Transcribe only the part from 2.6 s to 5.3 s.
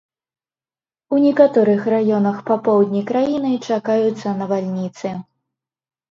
поўдні краіны чакаюцца навальніцы.